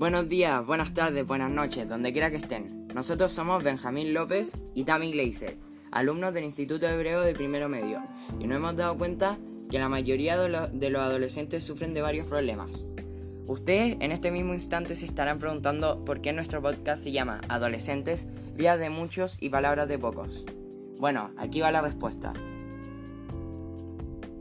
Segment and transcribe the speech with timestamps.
[0.00, 2.88] Buenos días, buenas tardes, buenas noches, donde quiera que estén.
[2.94, 5.58] Nosotros somos Benjamín López y Tammy Gleiser,
[5.92, 8.02] alumnos del Instituto Hebreo de Primero Medio,
[8.38, 9.36] y nos hemos dado cuenta
[9.70, 12.86] que la mayoría de, los adolescentes sufren de varios problemas.
[13.46, 18.26] Ustedes en este mismo instante se estarán preguntando por qué nuestro podcast se llama Adolescentes,
[18.54, 20.46] Vías de muchos y palabras de pocos.
[20.96, 22.32] Bueno, aquí va la respuesta.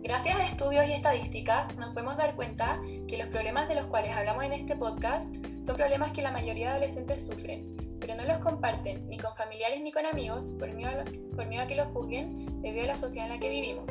[0.01, 4.15] Gracias a estudios y estadísticas nos podemos dar cuenta que los problemas de los cuales
[4.15, 5.27] hablamos en este podcast
[5.69, 9.83] son problemas que la mayoría de adolescentes sufren, pero no los comparten ni con familiares
[9.83, 12.97] ni con amigos por miedo a, por miedo a que los juzguen debido a la
[12.97, 13.85] sociedad en la que vivimos.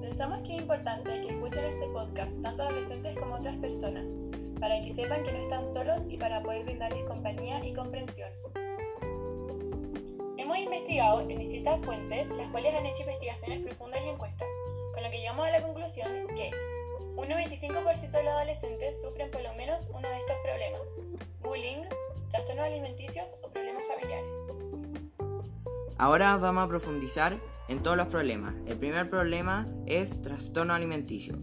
[0.00, 4.04] Pensamos que es importante que escuchen este podcast tanto adolescentes como otras personas,
[4.60, 8.30] para que sepan que no están solos y para poder brindarles compañía y comprensión.
[10.36, 14.46] Hemos investigado en distintas fuentes, las cuales han hecho investigaciones profundas y encuestas,
[14.94, 16.52] con lo que llegamos a la conclusión que
[17.18, 20.80] un 95% de los adolescentes sufren por lo menos uno de estos problemas,
[21.40, 21.82] bullying,
[22.30, 24.32] trastornos alimenticios o problemas familiares.
[25.98, 28.54] Ahora vamos a profundizar en todos los problemas.
[28.66, 31.34] El primer problema es trastorno alimenticio.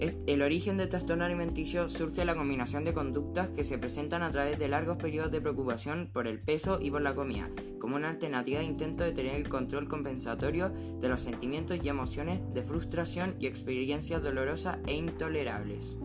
[0.00, 4.30] El origen del trastorno alimenticio surge de la combinación de conductas que se presentan a
[4.30, 8.08] través de largos periodos de preocupación por el peso y por la comida, como una
[8.08, 13.36] alternativa de intento de tener el control compensatorio de los sentimientos y emociones de frustración
[13.40, 15.98] y experiencias dolorosas e intolerables.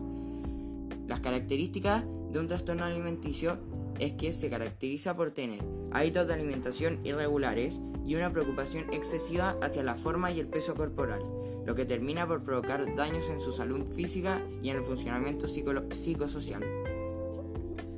[1.08, 3.58] Las características de un trastorno alimenticio
[3.98, 9.82] es que se caracteriza por tener hábitos de alimentación irregulares y una preocupación excesiva hacia
[9.82, 11.22] la forma y el peso corporal
[11.66, 16.62] lo que termina por provocar daños en su salud física y en el funcionamiento psicosocial.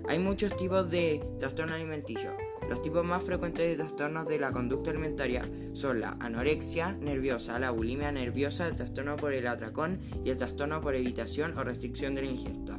[0.09, 2.35] Hay muchos tipos de trastorno alimenticio.
[2.71, 7.71] Los tipos más frecuentes de trastornos de la conducta alimentaria son la anorexia nerviosa, la
[7.71, 12.23] bulimia nerviosa, el trastorno por el atracón y el trastorno por evitación o restricción de
[12.23, 12.79] la ingesta.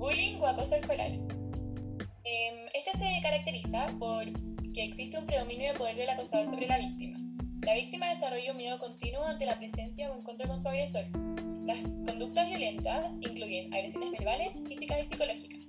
[0.00, 1.12] Bullying o acoso escolar.
[2.72, 4.24] Este se caracteriza por
[4.72, 7.18] que existe un predominio de poder del acosador sobre la víctima.
[7.66, 11.04] La víctima desarrolla un miedo continuo ante la presencia o encuentro con su agresor.
[11.66, 15.66] Las conductas violentas incluyen agresiones verbales, físicas y psicológicas.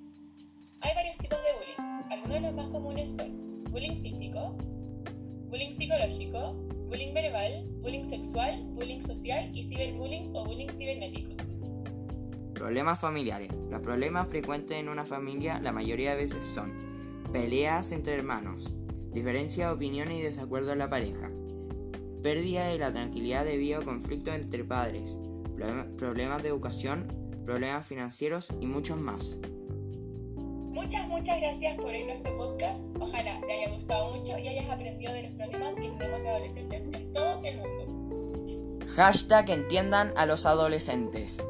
[0.79, 2.09] Hay varios tipos de bullying.
[2.09, 4.55] Algunos de los más comunes son bullying físico,
[5.49, 6.53] bullying psicológico,
[6.87, 11.50] bullying verbal, bullying sexual, bullying social y ciberbullying o bullying cibernético.
[12.61, 13.49] Problemas familiares.
[13.71, 16.71] Los problemas frecuentes en una familia la mayoría de veces son
[17.33, 18.71] peleas entre hermanos,
[19.11, 21.31] diferencia de opinión y desacuerdo en la pareja,
[22.21, 25.17] pérdida de la tranquilidad debido a conflictos entre padres,
[25.97, 27.07] problemas de educación,
[27.47, 29.39] problemas financieros y muchos más.
[30.71, 32.79] Muchas, muchas gracias por a este podcast.
[32.99, 36.93] Ojalá te haya gustado mucho y hayas aprendido de los problemas que tenemos de adolescentes
[36.93, 38.85] en todo el mundo.
[38.97, 41.43] Hashtag entiendan a los adolescentes.